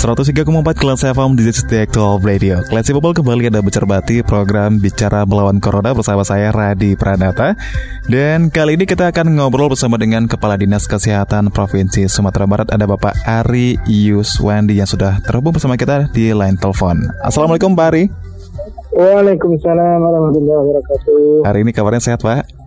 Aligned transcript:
103,4 0.00 0.80
kelas 0.80 1.04
FM 1.12 1.36
di 1.36 1.44
Digital 1.44 2.16
Radio. 2.24 2.64
Kelas 2.64 2.88
People 2.88 3.12
kembali 3.12 3.52
ada 3.52 3.60
bercerbati 3.60 4.24
program 4.24 4.80
Bicara 4.80 5.28
Melawan 5.28 5.60
Corona 5.60 5.92
bersama 5.92 6.24
saya 6.24 6.48
Radi 6.48 6.96
Pranata. 6.96 7.52
Dan 8.08 8.48
kali 8.48 8.80
ini 8.80 8.88
kita 8.88 9.12
akan 9.12 9.36
ngobrol 9.36 9.68
bersama 9.68 10.00
dengan 10.00 10.24
Kepala 10.24 10.56
Dinas 10.56 10.88
Kesehatan 10.88 11.52
Provinsi 11.52 12.08
Sumatera 12.08 12.48
Barat 12.48 12.72
ada 12.72 12.88
Bapak 12.88 13.12
Ari 13.28 13.76
Yuswandi 13.84 14.80
yang 14.80 14.88
sudah 14.88 15.20
terhubung 15.20 15.52
bersama 15.52 15.76
kita 15.76 16.08
di 16.16 16.32
line 16.32 16.56
telepon. 16.56 17.04
Assalamualaikum 17.20 17.76
Pak 17.76 17.86
Ari. 17.92 18.08
Waalaikumsalam 18.96 20.00
warahmatullahi 20.00 20.58
wabarakatuh. 20.64 21.44
Hari 21.44 21.58
ini 21.60 21.76
kabarnya 21.76 22.00
sehat 22.00 22.24
Pak? 22.24 22.59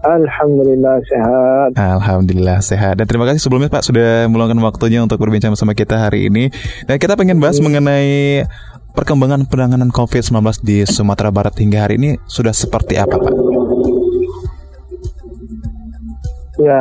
Alhamdulillah 0.00 0.96
sehat. 1.04 1.70
Alhamdulillah 1.76 2.58
sehat. 2.64 2.94
Dan 2.96 3.04
terima 3.04 3.28
kasih 3.28 3.44
sebelumnya 3.44 3.68
Pak 3.68 3.84
sudah 3.84 4.24
meluangkan 4.32 4.56
waktunya 4.64 5.04
untuk 5.04 5.20
berbincang 5.20 5.52
bersama 5.52 5.76
kita 5.76 6.00
hari 6.08 6.32
ini. 6.32 6.48
Dan 6.88 6.96
kita 6.96 7.20
pengen 7.20 7.36
bahas 7.36 7.60
mengenai 7.60 8.48
perkembangan 8.96 9.44
penanganan 9.44 9.92
COVID-19 9.92 10.64
di 10.64 10.88
Sumatera 10.88 11.28
Barat 11.28 11.52
hingga 11.60 11.84
hari 11.84 12.00
ini 12.00 12.10
sudah 12.24 12.56
seperti 12.56 12.96
apa 12.96 13.12
Pak? 13.12 13.34
Ya. 16.60 16.80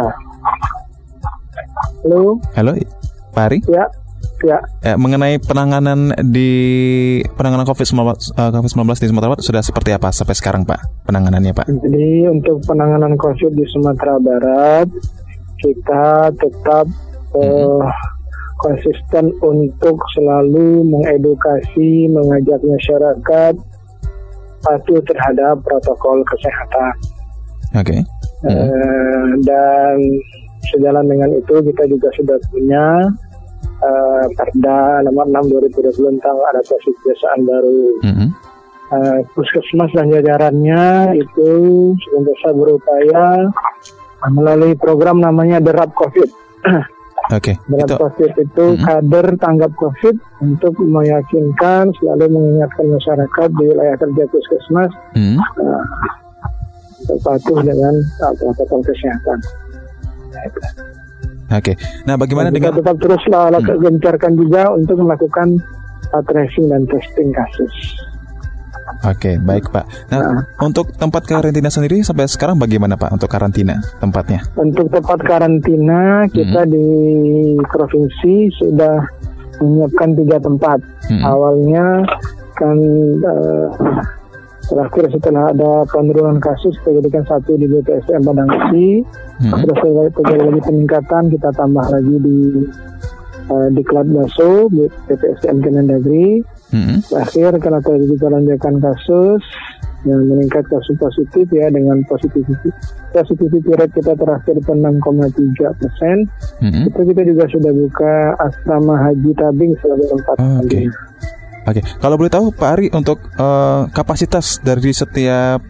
Halo. 2.07 2.39
Halo, 2.55 2.71
Pak 3.35 3.43
Ari? 3.51 3.59
Ya. 3.67 3.83
Ya. 4.39 4.59
Eh, 4.85 4.95
mengenai 4.95 5.35
penanganan 5.43 6.15
di 6.31 6.51
penanganan 7.35 7.67
COVID-19 7.67 7.99
uh, 8.39 8.51
COVID-19 8.55 8.87
di 9.03 9.07
Sumatera 9.11 9.35
Barat 9.35 9.43
sudah 9.43 9.61
seperti 9.63 9.91
apa 9.91 10.15
sampai 10.15 10.35
sekarang, 10.35 10.63
Pak? 10.63 11.03
Penanganannya, 11.03 11.51
Pak? 11.51 11.67
Jadi 11.67 12.27
untuk 12.31 12.63
penanganan 12.63 13.19
COVID 13.19 13.51
di 13.51 13.65
Sumatera 13.67 14.15
Barat 14.19 14.87
kita 15.59 16.31
tetap 16.39 16.87
uh, 17.35 17.83
konsisten 18.63 19.31
untuk 19.43 19.99
selalu 20.15 20.83
mengedukasi, 20.87 22.07
mengajak 22.11 22.59
masyarakat 22.63 23.53
patuh 24.59 24.99
terhadap 25.07 25.63
protokol 25.63 26.19
kesehatan. 26.27 26.93
Oke. 27.75 27.95
Okay. 27.95 28.01
Uh, 28.43 28.51
mm-hmm. 28.51 29.23
Dan 29.43 29.95
sejalan 30.71 31.05
dengan 31.07 31.29
itu 31.35 31.55
kita 31.71 31.83
juga 31.87 32.09
sudah 32.15 32.37
punya 32.51 32.85
uh, 33.83 34.25
Perda 34.35 35.03
nomor 35.07 35.25
6 35.27 35.51
2020 35.73 36.19
tentang 36.19 36.37
adaptasi 36.53 36.89
kebiasaan 36.99 37.39
baru. 37.47 37.81
Mm 38.03 38.13
-hmm. 38.13 38.29
uh, 38.93 39.19
Puskesmas 39.33 39.91
dan 39.95 40.11
jajarannya 40.11 41.15
itu 41.17 41.51
senantiasa 41.97 42.49
berupaya 42.55 43.49
melalui 44.27 44.75
program 44.75 45.23
namanya 45.23 45.63
Derap 45.63 45.95
COVID. 45.95 46.29
Oke. 47.29 47.53
Okay, 47.53 47.55
Derap 47.69 47.87
itu. 47.87 47.95
COVID 48.01 48.31
itu 48.41 48.65
mm 48.65 48.75
-hmm. 48.75 48.85
kader 48.85 49.27
tanggap 49.39 49.71
COVID 49.79 50.15
untuk 50.43 50.73
meyakinkan 50.81 51.93
selalu 51.99 52.25
mengingatkan 52.31 52.85
masyarakat 52.89 53.49
di 53.55 53.63
wilayah 53.69 53.95
kerja 53.95 54.23
puskesmas 54.27 54.91
mm 55.15 55.21
-hmm. 55.23 55.37
uh, 55.63 57.19
patuh 57.23 57.59
dengan 57.63 57.95
protokol 58.37 58.81
kesehatan. 58.85 59.39
Oke. 61.49 61.73
Nah, 62.05 62.15
bagaimana 62.15 62.53
dan 62.53 62.55
dengan 62.61 62.73
tetap 62.77 62.97
teruslah 63.01 63.49
hmm. 63.57 63.81
gencarkan 63.81 64.33
juga 64.37 64.69
untuk 64.69 65.01
melakukan 65.01 65.57
uh, 66.13 66.23
tracing 66.29 66.69
dan 66.69 66.85
testing 66.85 67.33
kasus. 67.33 67.73
Oke, 69.05 69.37
baik 69.39 69.69
Pak. 69.69 69.85
Nah, 70.11 70.19
nah, 70.19 70.43
untuk 70.65 70.91
tempat 70.97 71.23
karantina 71.23 71.69
sendiri 71.71 72.01
sampai 72.01 72.25
sekarang 72.25 72.57
bagaimana 72.57 72.97
Pak 72.97 73.15
untuk 73.15 73.29
karantina 73.29 73.79
tempatnya? 74.01 74.43
Untuk 74.57 74.89
tempat 74.91 75.19
karantina 75.23 76.25
kita 76.29 76.65
hmm. 76.65 76.71
di 76.73 76.87
provinsi 77.69 78.33
sudah 78.59 78.97
menyiapkan 79.61 80.09
tiga 80.17 80.37
tempat. 80.41 80.79
Hmm. 81.05 81.21
Awalnya 81.21 81.85
kan 82.57 82.77
uh, 83.23 83.67
terakhir 84.69 85.09
setelah 85.09 85.49
ada 85.49 85.83
penurunan 85.89 86.37
kasus 86.37 86.77
kita 86.79 87.01
jadikan 87.01 87.25
satu 87.25 87.57
di 87.57 87.65
BPSM 87.65 88.21
Padang 88.21 88.49
Besi 88.53 89.01
hmm. 89.41 89.51
terus 89.65 89.77
terjadi 90.13 90.41
lagi 90.45 90.61
peningkatan 90.61 91.23
kita 91.33 91.49
tambah 91.57 91.85
lagi 91.89 92.15
di 92.21 92.39
uh, 93.49 93.67
di 93.73 93.81
Klat 93.81 94.07
Baso 94.07 94.69
BPSM 94.69 95.65
Kemendagri 95.65 96.45
hmm. 96.69 97.01
terakhir 97.09 97.57
karena 97.57 97.79
terjadi 97.81 98.25
lonjakan 98.29 98.75
kasus 98.77 99.41
yang 100.07 100.23
meningkat 100.31 100.63
kasus 100.71 100.95
positif 100.95 101.43
ya 101.51 101.67
dengan 101.67 101.99
positivity 102.07 102.71
positivity 103.11 103.75
rate 103.75 103.91
kita 103.91 104.15
terakhir 104.15 104.55
itu 104.55 104.71
6,3 104.71 105.75
persen 105.75 106.17
hmm. 106.63 106.87
itu 106.87 106.99
kita 107.03 107.21
juga 107.27 107.43
sudah 107.51 107.71
buka 107.75 108.13
asrama 108.39 108.95
haji 108.95 109.31
tabing 109.35 109.75
sebagai 109.83 110.07
tempat 110.07 110.35
oh, 110.39 110.63
okay. 110.63 110.87
Oke, 111.69 111.85
kalau 112.01 112.17
boleh 112.17 112.33
tahu 112.33 112.49
Pak 112.49 112.69
Ari 112.73 112.87
untuk 112.89 113.21
uh, 113.37 113.85
kapasitas 113.93 114.57
dari 114.65 114.89
setiap 114.89 115.61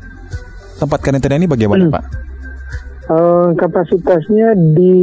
tempat 0.80 1.00
karantina 1.04 1.36
ini 1.36 1.44
bagaimana 1.44 1.84
hmm. 1.84 1.92
Pak? 1.92 2.04
Uh, 3.10 3.52
kapasitasnya 3.60 4.56
di 4.80 4.96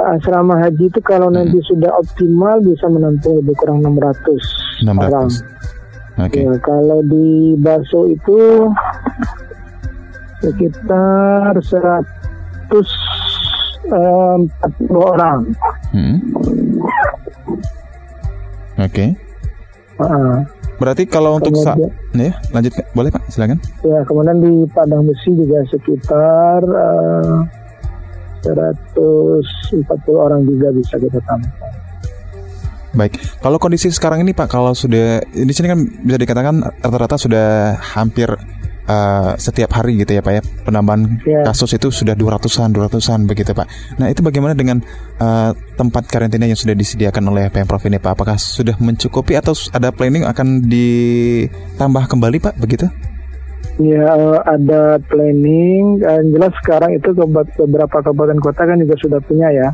asrama 0.00 0.58
haji 0.58 0.90
itu 0.90 0.98
kalau 1.04 1.30
hmm. 1.30 1.36
nanti 1.38 1.62
sudah 1.62 1.94
optimal 1.94 2.58
bisa 2.64 2.90
menampung 2.90 3.38
lebih 3.38 3.54
kurang 3.54 3.86
600, 3.86 4.82
600. 4.82 4.98
orang. 4.98 5.30
Okay. 6.26 6.42
Ya, 6.44 6.54
kalau 6.60 7.00
di 7.06 7.54
Baso 7.62 8.10
itu 8.10 8.66
sekitar 10.42 11.54
140 11.54 12.74
uh, 13.94 14.40
orang. 14.90 15.40
Hmm. 15.94 16.18
Oke. 18.80 18.88
Okay. 18.88 19.08
Uh, 20.00 20.40
Berarti 20.80 21.04
kalau 21.04 21.36
untuk 21.36 21.52
sa 21.60 21.76
ya 22.16 22.32
lanjut 22.56 22.72
boleh 22.96 23.12
Pak 23.12 23.28
silakan. 23.28 23.60
Ya 23.84 24.00
kemudian 24.08 24.40
di 24.40 24.64
Padang 24.72 25.04
Besi 25.04 25.36
juga 25.36 25.60
sekitar 25.68 26.64
uh, 26.64 27.44
140 28.40 29.84
orang 30.16 30.40
juga 30.48 30.72
bisa 30.72 30.96
kita 30.96 31.20
tambah. 31.28 31.52
Baik, 32.90 33.22
kalau 33.38 33.62
kondisi 33.62 33.86
sekarang 33.92 34.26
ini 34.26 34.34
Pak, 34.34 34.50
kalau 34.50 34.74
sudah 34.74 35.22
di 35.30 35.52
sini 35.54 35.70
kan 35.70 35.78
bisa 36.02 36.18
dikatakan 36.18 36.58
rata-rata 36.82 37.14
sudah 37.20 37.78
hampir 37.78 38.26
uh, 38.90 39.32
setiap 39.38 39.70
hari 39.78 40.02
gitu 40.02 40.18
ya 40.18 40.22
Pak 40.22 40.32
ya 40.34 40.42
penambahan 40.66 41.22
yeah. 41.22 41.46
kasus 41.46 41.78
itu 41.78 41.94
sudah 41.94 42.18
200-an 42.18 42.74
200-an 42.74 43.30
begitu 43.30 43.54
Pak. 43.54 43.66
Nah, 44.02 44.10
itu 44.10 44.20
bagaimana 44.26 44.58
dengan 44.58 44.82
uh, 45.22 45.54
tempat 45.78 46.10
karantina 46.10 46.50
yang 46.50 46.58
sudah 46.58 46.74
disediakan 46.74 47.30
oleh 47.30 47.46
Pemprov 47.54 47.82
ini 47.86 48.02
Pak? 48.02 48.18
Apakah 48.18 48.36
sudah 48.36 48.74
mencukupi 48.82 49.38
atau 49.38 49.54
ada 49.70 49.94
planning 49.94 50.26
akan 50.26 50.66
ditambah 50.66 52.04
kembali 52.10 52.38
Pak 52.42 52.54
begitu? 52.58 52.90
Ya 53.80 54.12
ada 54.44 55.00
planning. 55.08 56.02
Yang 56.02 56.24
jelas 56.36 56.52
sekarang 56.60 56.90
itu 56.98 57.14
beberapa 57.14 58.02
kabupaten 58.02 58.40
kota 58.42 58.62
kan 58.66 58.76
juga 58.76 58.94
sudah 58.98 59.20
punya 59.24 59.48
ya 59.54 59.68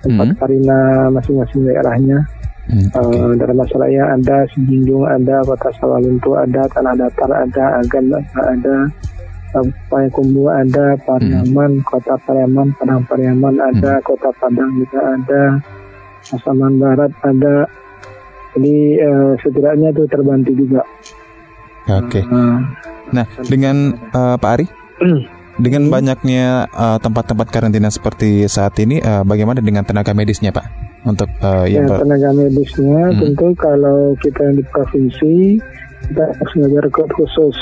tempat 0.00 0.32
hmm. 0.32 0.38
karina 0.40 0.78
masing-masing 1.12 1.68
daerahnya. 1.68 2.24
Hmm, 2.70 2.86
okay. 2.86 3.18
uh, 3.18 3.34
dalam 3.34 3.56
masalahnya 3.58 4.14
ada 4.14 4.46
Sijinjung 4.54 5.02
ada 5.02 5.42
Kota 5.42 5.74
Sawaluntu 5.74 6.38
ada 6.38 6.70
Tanah 6.70 6.94
Datar 6.94 7.30
ada 7.34 7.82
Agan 7.82 8.14
ada 8.38 8.76
Payakumbu 9.90 10.46
ada 10.46 10.94
Pariaman 11.02 11.82
hmm. 11.82 11.86
Kota 11.86 12.14
Pariaman 12.22 12.70
Padang 12.78 13.02
Pariaman 13.10 13.58
ada 13.58 13.98
hmm. 13.98 14.06
Kota 14.06 14.30
Padang 14.38 14.70
juga 14.78 15.02
ada 15.02 15.42
Pasaman 16.30 16.78
Barat 16.78 17.10
ada 17.26 17.66
jadi 18.54 18.76
uh, 19.02 19.32
setidaknya 19.42 19.94
itu 19.94 20.02
terbantu 20.10 20.50
juga. 20.54 20.82
Oke. 21.90 22.22
Okay. 22.22 22.24
Uh, 22.26 22.62
nah 23.10 23.26
dengan 23.46 23.98
uh, 24.14 24.38
Pak 24.38 24.50
Ari. 24.54 24.66
Dengan 25.60 25.82
hmm. 25.86 25.92
banyaknya 25.92 26.44
tempat-tempat 27.04 27.46
uh, 27.48 27.52
karantina 27.52 27.92
seperti 27.92 28.48
saat 28.48 28.80
ini, 28.80 28.96
uh, 29.04 29.28
bagaimana 29.28 29.60
dengan 29.60 29.84
tenaga 29.84 30.16
medisnya, 30.16 30.56
Pak? 30.56 30.79
Untuk 31.00 31.30
uh, 31.40 31.64
yang 31.64 31.88
ya, 31.88 31.96
tenaga 31.96 32.30
medisnya 32.36 33.08
hmm. 33.08 33.18
tentu 33.24 33.46
kalau 33.56 34.12
kita 34.20 34.40
yang 34.52 34.56
di 34.60 34.64
provinsi 34.68 35.34
kita 36.12 36.24
harus 36.28 36.52
mengajar 36.56 36.82
rekrut 36.88 37.10
khusus 37.16 37.56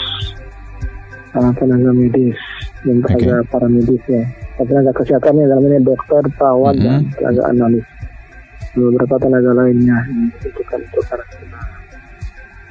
uh, 1.39 1.53
tenaga 1.55 1.91
medis 1.95 2.39
dan 2.83 3.03
tenaga 3.03 3.43
okay. 3.43 3.51
para 3.51 3.67
medis 3.71 4.03
ya. 4.07 4.25
tenaga 4.59 4.91
kesehatan 4.91 5.39
dalam 5.47 5.71
ini 5.71 5.79
dokter, 5.87 6.23
perawat 6.35 6.75
mm 6.75 6.83
-hmm. 6.83 6.87
dan 6.91 7.15
tenaga 7.15 7.43
analis. 7.47 7.87
Beberapa 8.75 9.15
tenaga 9.23 9.51
lainnya 9.55 9.97
yang 10.11 10.35
dibutuhkan 10.35 10.81
untuk 10.83 11.05
karantina. 11.07 11.61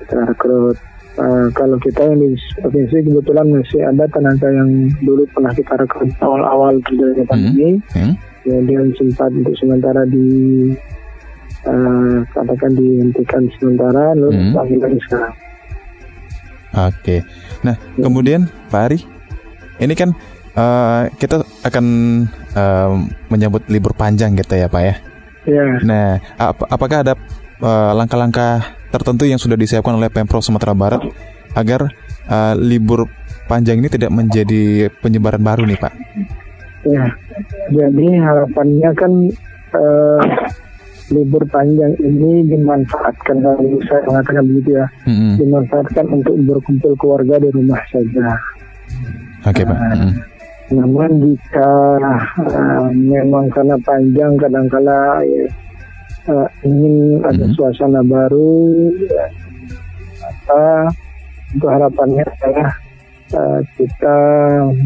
Kita 0.04 0.16
rekrut. 0.28 0.78
Uh, 1.18 1.50
kalau 1.58 1.82
kita 1.82 2.06
yang 2.06 2.22
di 2.22 2.38
provinsi 2.62 3.10
kebetulan 3.10 3.50
masih 3.50 3.82
ada 3.82 4.06
tenaga 4.14 4.54
yang 4.54 4.70
dulu 5.02 5.26
pernah 5.34 5.50
kita 5.50 5.74
rekrut 5.74 6.14
awal-awal 6.22 6.78
terjadi 6.86 7.26
pandemi, 7.26 7.82
mm 7.82 7.90
-hmm. 7.90 8.14
kemudian 8.46 8.86
sempat 8.94 9.34
untuk 9.34 9.58
sementara 9.58 10.06
di 10.06 10.28
uh, 11.66 12.22
katakan 12.38 12.78
dihentikan 12.78 13.50
sementara, 13.58 14.14
lalu 14.14 14.30
mm 14.30 14.54
-hmm. 14.54 14.78
lagi 14.78 15.00
sekarang. 15.10 15.34
Oke. 16.78 17.26
Nah, 17.66 17.76
ya. 17.98 18.06
kemudian 18.06 18.42
Pak 18.70 18.82
Ari, 18.86 19.00
ini 19.82 19.94
kan 19.98 20.14
uh, 20.54 21.10
kita 21.18 21.42
akan 21.66 21.86
uh, 22.54 22.94
menyambut 23.34 23.66
libur 23.74 23.98
panjang 23.98 24.38
gitu 24.38 24.54
ya 24.54 24.70
Pak 24.70 24.84
ya. 24.86 24.96
Iya. 25.48 25.66
Nah, 25.82 26.08
ap 26.38 26.62
apakah 26.68 27.02
ada 27.02 27.14
uh, 27.64 27.92
langkah-langkah 27.98 28.62
uh, 28.62 28.77
tertentu 28.92 29.24
yang 29.28 29.40
sudah 29.40 29.60
disiapkan 29.60 29.96
oleh 29.96 30.12
Pemprov 30.12 30.44
Sumatera 30.44 30.74
Barat 30.74 31.02
agar 31.56 31.92
uh, 32.30 32.54
libur 32.56 33.08
panjang 33.48 33.80
ini 33.80 33.90
tidak 33.90 34.12
menjadi 34.12 34.92
penyebaran 35.02 35.42
baru 35.42 35.64
nih 35.66 35.80
Pak? 35.80 35.94
Ya, 36.88 37.06
jadi 37.74 38.08
harapannya 38.24 38.90
kan 38.96 39.12
uh, 39.76 40.24
libur 41.12 41.44
panjang 41.52 41.96
ini 42.00 42.48
dimanfaatkan 42.48 43.44
kalau 43.44 43.80
saya 43.88 44.02
mengatakan 44.08 44.44
begitu 44.48 44.70
ya, 44.80 44.86
mm-hmm. 45.08 45.32
dimanfaatkan 45.40 46.06
untuk 46.12 46.36
berkumpul 46.48 46.94
keluarga 47.00 47.44
di 47.44 47.50
rumah 47.52 47.80
saja. 47.92 48.40
Oke 49.44 49.64
okay, 49.64 49.64
Pak. 49.68 49.76
Uh, 49.76 49.84
mm-hmm 49.84 50.38
namun 50.68 51.24
jika 51.24 51.72
uh, 52.44 52.92
memang 52.92 53.48
karena 53.56 53.80
panjang 53.88 54.36
kadangkala 54.36 55.24
ya, 55.24 55.48
uh, 56.28 56.48
ingin 56.64 57.24
ada 57.24 57.44
mm 57.44 57.52
-hmm. 57.52 57.56
suasana 57.56 58.02
baru, 58.04 58.92
ya, 59.08 59.28
apa 60.28 60.64
untuk 61.56 61.70
harapannya 61.72 62.24
adalah 62.28 62.70
uh, 63.34 63.60
kita 63.80 64.18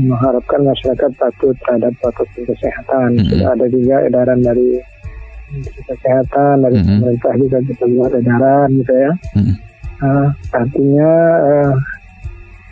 mengharapkan 0.06 0.62
masyarakat 0.62 1.12
patuh 1.18 1.54
terhadap 1.66 1.94
protokol 2.00 2.44
kesehatan. 2.46 3.18
Mm 3.18 3.20
-hmm. 3.20 3.30
Sudah 3.34 3.48
ada 3.58 3.66
juga 3.68 3.96
edaran 4.06 4.40
dari 4.46 4.70
kesehatan 5.90 6.64
dari 6.64 6.78
mm 6.80 6.86
-hmm. 6.86 7.00
pemerintah 7.02 7.34
juga 7.36 7.58
kita 7.66 7.86
buat 7.92 8.12
edaran 8.16 8.70
gitu 8.80 8.94
ya. 8.94 9.12
Mm 9.36 9.44
-hmm. 9.44 9.56
uh, 10.06 10.28
artinya 10.54 11.12
uh, 11.42 11.74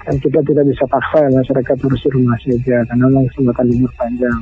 kan 0.08 0.16
kita 0.18 0.40
tidak 0.42 0.66
bisa 0.66 0.84
paksa 0.90 1.28
ya 1.28 1.30
masyarakat 1.38 1.76
harus 1.76 2.02
di 2.02 2.10
rumah 2.10 2.38
saja 2.42 2.78
karena 2.88 3.04
memang 3.06 3.26
kesempatan 3.30 3.66
libur 3.68 3.92
panjang. 4.00 4.42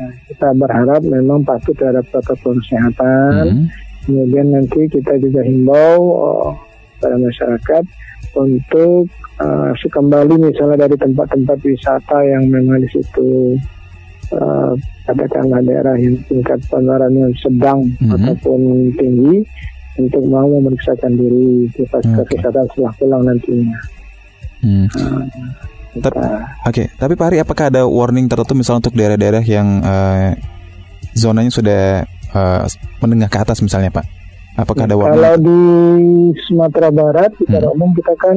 Nah, 0.00 0.12
kita 0.32 0.48
berharap 0.56 1.04
memang 1.04 1.44
patuh 1.44 1.76
terhadap 1.76 2.08
protokol 2.08 2.56
kesehatan. 2.64 3.32
Mm 3.36 3.52
-hmm. 3.52 3.66
Kemudian 4.08 4.46
nanti 4.48 4.80
kita 4.88 5.12
juga 5.20 5.44
himbau 5.44 5.98
oh, 6.00 6.56
pada 7.04 7.20
masyarakat 7.20 7.84
untuk 8.32 9.12
uh, 9.36 9.72
kembali 9.76 10.34
misalnya 10.40 10.88
dari 10.88 10.96
tempat-tempat 10.96 11.58
wisata 11.60 12.18
yang 12.24 12.48
memang 12.48 12.80
di 12.80 12.88
situ 12.88 13.60
uh, 14.32 14.72
katakanlah 15.04 15.60
daerah 15.60 16.00
yang 16.00 16.16
tingkat 16.32 16.64
penularannya 16.72 17.28
sedang 17.44 17.92
mm 18.00 18.08
-hmm. 18.08 18.16
ataupun 18.16 18.60
tinggi 18.96 19.44
untuk 20.00 20.24
mau 20.24 20.48
memeriksakan 20.48 21.12
diri 21.12 21.68
di 21.76 21.82
fasilitas 21.84 22.24
okay. 22.24 22.40
kesehatan 22.40 22.64
setelah 22.72 22.92
pulang 22.96 23.22
nantinya. 23.28 23.80
Hmm. 24.60 24.86
Uh, 24.96 25.24
Oke, 25.90 26.06
okay. 26.70 26.86
tapi 26.94 27.18
Pak 27.18 27.26
Hari, 27.34 27.38
apakah 27.42 27.66
ada 27.66 27.82
warning 27.82 28.30
tertentu 28.30 28.54
misalnya 28.54 28.86
untuk 28.86 28.94
daerah-daerah 28.94 29.42
yang 29.42 29.82
uh, 29.82 30.38
zonanya 31.18 31.50
sudah 31.50 32.06
uh, 32.30 32.62
menengah 33.02 33.26
ke 33.26 33.38
atas 33.42 33.58
misalnya 33.58 33.90
Pak? 33.90 34.06
Apakah 34.54 34.86
ada 34.86 34.94
warning? 34.94 35.18
Kalau 35.18 35.34
di 35.42 35.60
Sumatera 36.46 36.94
Barat 36.94 37.34
secara 37.42 37.66
hmm. 37.66 37.74
umum 37.74 37.90
kita 37.98 38.14
kan 38.22 38.36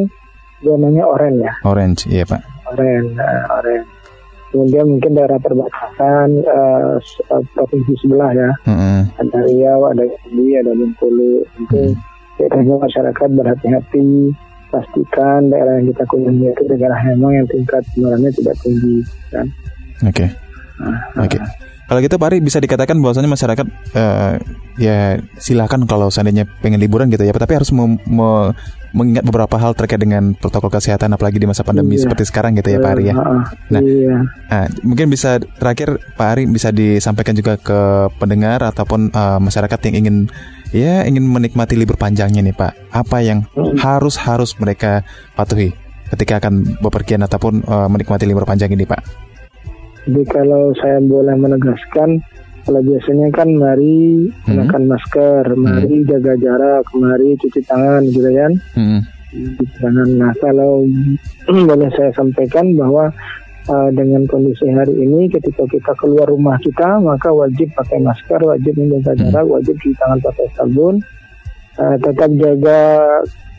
zonanya 0.66 1.04
orange 1.06 1.40
ya. 1.46 1.54
Orange, 1.62 2.02
iya 2.10 2.24
Pak. 2.26 2.42
Orange, 2.74 3.14
uh, 3.22 3.46
orange. 3.62 3.90
Kemudian 4.54 4.86
mungkin 4.86 5.12
daerah 5.18 5.38
perbatasan 5.42 6.30
uh, 6.46 6.98
provinsi 7.54 7.94
sebelah 8.02 8.34
ya. 8.34 8.50
Hmm. 8.66 9.10
Ada 9.18 9.40
Riau, 9.46 9.82
ada 9.94 10.06
Jambi, 10.06 10.58
ada 10.58 10.72
Bengkulu. 10.74 11.46
Itu 11.62 11.82
hmm. 12.50 12.82
masyarakat 12.82 13.30
berhati-hati 13.30 14.34
pastikan 14.74 15.54
daerah 15.54 15.78
yang 15.78 15.94
kita 15.94 16.04
kunjungi 16.10 16.48
itu 16.50 16.62
daerah 16.66 17.00
memang 17.14 17.32
yang 17.38 17.48
tingkat 17.48 17.86
penularannya 17.94 18.32
tidak 18.34 18.56
tinggi 18.66 18.98
kan. 19.30 19.46
Oke. 20.02 20.26
Okay. 20.26 20.30
Nah, 20.82 20.98
Oke. 21.22 21.38
Okay. 21.38 21.42
Kalau 21.84 22.00
gitu 22.00 22.16
Pak 22.18 22.28
Ari 22.32 22.40
bisa 22.42 22.58
dikatakan 22.58 22.98
bahwasanya 22.98 23.30
masyarakat 23.30 23.68
uh, 23.94 24.34
ya 24.82 25.20
silakan 25.38 25.86
kalau 25.86 26.10
seandainya 26.10 26.50
pengen 26.64 26.82
liburan 26.82 27.12
gitu 27.12 27.22
ya, 27.22 27.36
tapi 27.36 27.54
harus 27.54 27.70
me 27.70 28.00
me 28.08 28.56
mengingat 28.94 29.26
beberapa 29.26 29.58
hal 29.58 29.74
terkait 29.74 30.00
dengan 30.00 30.38
protokol 30.38 30.70
kesehatan 30.70 31.10
apalagi 31.18 31.42
di 31.42 31.50
masa 31.50 31.66
pandemi 31.66 31.98
iya. 31.98 32.06
seperti 32.06 32.30
sekarang 32.30 32.54
gitu 32.58 32.78
ya 32.78 32.80
Pak 32.80 32.92
Ari 32.94 33.04
ya. 33.10 33.16
Nah, 33.74 33.82
iya. 33.82 34.18
nah, 34.48 34.66
mungkin 34.86 35.10
bisa 35.10 35.42
terakhir 35.42 35.98
Pak 36.14 36.28
Ari 36.38 36.44
bisa 36.50 36.70
disampaikan 36.70 37.34
juga 37.34 37.58
ke 37.58 38.10
pendengar 38.22 38.62
ataupun 38.64 39.10
uh, 39.12 39.42
masyarakat 39.42 39.80
yang 39.90 39.96
ingin 40.06 40.18
ya 40.74 41.06
ingin 41.06 41.24
menikmati 41.30 41.78
libur 41.78 41.96
panjangnya 41.96 42.42
nih 42.42 42.58
Pak, 42.58 42.90
apa 42.90 43.18
yang 43.22 43.46
harus 43.78 44.18
harus 44.18 44.58
mereka 44.58 45.06
patuhi 45.38 45.72
ketika 46.10 46.42
akan 46.42 46.82
bepergian 46.82 47.22
ataupun 47.22 47.64
uh, 47.66 47.88
menikmati 47.88 48.26
libur 48.26 48.44
panjang 48.44 48.74
ini 48.74 48.84
Pak? 48.84 49.02
Jadi 50.04 50.24
kalau 50.28 50.76
saya 50.76 51.00
boleh 51.00 51.32
menegaskan, 51.40 52.20
kalau 52.68 52.82
biasanya 52.84 53.32
kan 53.32 53.48
mari 53.56 54.28
hmm. 54.50 54.84
masker, 54.84 55.56
mari 55.56 56.04
hmm. 56.04 56.08
jaga 56.12 56.34
jarak, 56.36 56.86
mari 56.92 57.40
cuci 57.40 57.62
tangan 57.64 58.04
gitu 58.12 58.30
kan. 58.34 58.52
Hmm. 58.76 59.02
Nah 60.20 60.34
kalau 60.38 60.84
boleh 61.70 61.90
saya 61.96 62.12
sampaikan 62.14 62.76
bahwa 62.76 63.10
uh, 63.70 63.90
dengan 63.94 64.24
kondisi 64.28 64.68
hari 64.72 64.94
ini 64.98 65.30
ketika 65.32 65.64
kita 65.70 65.92
keluar 66.00 66.28
rumah 66.28 66.58
kita 66.60 67.00
maka 67.00 67.30
wajib 67.32 67.72
pakai 67.78 68.00
masker, 68.02 68.40
wajib 68.44 68.74
menjaga 68.76 69.14
hmm. 69.14 69.22
jarak, 69.30 69.46
wajib 69.48 69.76
cuci 69.80 69.96
tangan 70.00 70.20
pakai 70.24 70.48
sabun, 70.58 70.96
uh, 71.80 71.96
tetap 72.02 72.30
jaga 72.40 72.80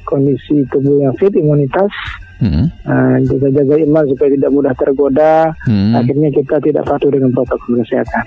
kondisi 0.04 0.64
tubuh 0.68 1.00
yang 1.00 1.14
fit, 1.16 1.32
imunitas, 1.32 1.92
hmm. 2.40 2.66
uh, 2.84 3.16
juga 3.24 3.48
jaga 3.50 3.74
iman 3.80 4.04
supaya 4.12 4.28
tidak 4.36 4.50
mudah 4.52 4.74
tergoda. 4.76 5.34
Hmm. 5.64 5.96
Akhirnya 5.96 6.28
kita 6.32 6.56
tidak 6.60 6.84
patuh 6.84 7.10
dengan 7.10 7.32
protokol 7.32 7.80
kesehatan. 7.80 8.24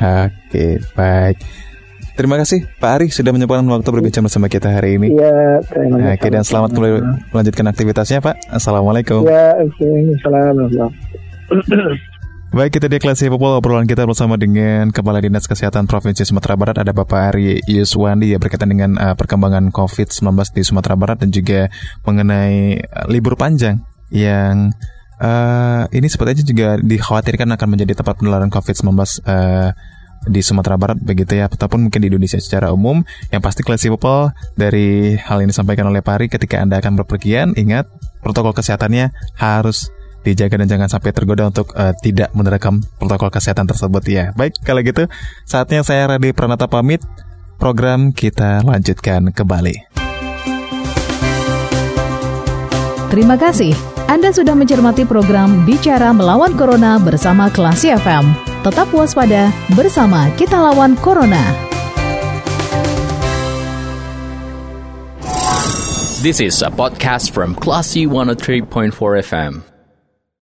Oke, 0.00 0.32
okay, 0.48 0.72
baik. 0.96 1.36
Terima 2.18 2.36
kasih 2.36 2.66
Pak 2.78 2.90
Ari 2.90 3.06
sudah 3.10 3.30
menyempatkan 3.30 3.66
waktu 3.70 3.90
berbicara 3.90 4.26
bersama 4.26 4.46
kita 4.50 4.68
hari 4.70 4.98
ini. 4.98 5.14
Iya, 5.14 5.62
terima 5.66 5.96
kasih. 5.98 6.16
Oke, 6.18 6.26
dan 6.28 6.42
selamat 6.44 6.70
kembali 6.74 6.92
melanjutkan 7.32 7.66
aktivitasnya 7.70 8.18
Pak. 8.20 8.34
Assalamualaikum. 8.50 9.24
Ya, 9.24 9.56
oke. 9.56 9.88
Assalamualaikum. 10.18 10.90
Baik, 12.50 12.82
kita 12.82 12.90
di 12.90 12.98
kelas 12.98 13.22
Popol 13.30 13.62
obrolan 13.62 13.86
kita 13.86 14.02
bersama 14.10 14.34
dengan 14.34 14.90
Kepala 14.90 15.22
Dinas 15.22 15.46
Kesehatan 15.46 15.86
Provinsi 15.86 16.26
Sumatera 16.26 16.58
Barat 16.58 16.82
ada 16.82 16.90
Bapak 16.90 17.30
Ari 17.30 17.62
Yuswandi 17.62 18.34
ya 18.34 18.42
berkaitan 18.42 18.66
dengan 18.66 18.98
uh, 18.98 19.14
perkembangan 19.14 19.70
COVID-19 19.70 20.34
di 20.58 20.62
Sumatera 20.66 20.98
Barat 20.98 21.22
dan 21.22 21.30
juga 21.30 21.70
mengenai 22.02 22.82
uh, 22.82 23.06
libur 23.06 23.38
panjang 23.38 23.78
yang 24.10 24.74
uh, 25.22 25.86
ini 25.94 26.10
sepertinya 26.10 26.42
juga 26.42 26.68
dikhawatirkan 26.82 27.54
akan 27.54 27.68
menjadi 27.70 28.02
tempat 28.02 28.18
penularan 28.18 28.50
COVID-19 28.50 28.98
uh, 28.98 29.70
di 30.28 30.44
Sumatera 30.44 30.76
Barat 30.76 31.00
begitu 31.00 31.38
ya 31.38 31.48
ataupun 31.48 31.88
mungkin 31.88 32.00
di 32.04 32.12
Indonesia 32.12 32.36
secara 32.36 32.74
umum 32.74 33.00
yang 33.32 33.40
pasti 33.40 33.64
Classy 33.64 33.88
People 33.88 34.36
dari 34.52 35.16
hal 35.16 35.40
ini 35.40 35.48
disampaikan 35.48 35.88
oleh 35.88 36.04
Pari 36.04 36.28
ketika 36.28 36.60
Anda 36.60 36.80
akan 36.82 37.00
berpergian 37.00 37.56
ingat 37.56 37.88
protokol 38.20 38.52
kesehatannya 38.52 39.16
harus 39.40 39.88
dijaga 40.20 40.60
dan 40.60 40.68
jangan 40.68 40.88
sampai 40.92 41.10
tergoda 41.16 41.48
untuk 41.48 41.72
uh, 41.72 41.96
tidak 42.04 42.28
menerapkan 42.36 42.84
protokol 43.00 43.32
kesehatan 43.32 43.64
tersebut 43.64 44.04
ya. 44.04 44.24
Baik, 44.36 44.60
kalau 44.60 44.84
gitu 44.84 45.08
saatnya 45.48 45.80
saya 45.80 46.16
Radi 46.16 46.36
Pranata 46.36 46.68
pamit. 46.68 47.00
Program 47.60 48.08
kita 48.16 48.64
lanjutkan 48.64 49.36
kembali. 49.36 49.92
Terima 53.12 53.36
kasih. 53.36 53.76
Anda 54.08 54.32
sudah 54.32 54.56
mencermati 54.56 55.04
program 55.04 55.68
Bicara 55.68 56.08
Melawan 56.16 56.56
Corona 56.56 56.96
bersama 56.96 57.52
Klasi 57.52 57.92
FM. 57.92 58.49
Tetap 58.60 58.92
waspada, 58.92 59.48
bersama 59.72 60.28
kita 60.36 60.52
lawan 60.52 60.92
Corona. 61.00 61.40
This 66.20 66.44
is 66.44 66.60
a 66.60 66.68
podcast 66.68 67.32
from 67.32 67.56
Classy 67.56 68.04
103.4 68.04 68.92
FM. 69.24 69.69